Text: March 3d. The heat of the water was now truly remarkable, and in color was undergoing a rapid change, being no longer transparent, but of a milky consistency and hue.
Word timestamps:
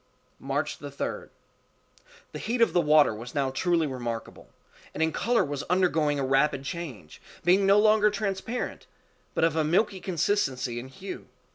March 0.39 0.79
3d. 0.79 1.29
The 2.31 2.39
heat 2.39 2.59
of 2.59 2.73
the 2.73 2.81
water 2.81 3.13
was 3.13 3.35
now 3.35 3.51
truly 3.51 3.85
remarkable, 3.85 4.49
and 4.95 5.03
in 5.03 5.11
color 5.11 5.45
was 5.45 5.61
undergoing 5.69 6.17
a 6.19 6.25
rapid 6.25 6.63
change, 6.63 7.21
being 7.45 7.67
no 7.67 7.77
longer 7.77 8.09
transparent, 8.09 8.87
but 9.35 9.43
of 9.43 9.55
a 9.55 9.63
milky 9.63 9.99
consistency 10.01 10.79
and 10.79 10.89
hue. 10.89 11.27